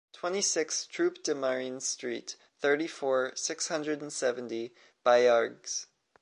[0.13, 4.73] twenty-six Troupes des Marines street, thirty-four, six hundred and seventy,
[5.05, 5.85] Baillargues